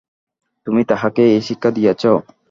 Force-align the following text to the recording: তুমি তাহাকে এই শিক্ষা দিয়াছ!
তুমি 0.67 0.81
তাহাকে 0.89 1.21
এই 1.31 1.41
শিক্ষা 1.47 1.69
দিয়াছ! 1.77 2.03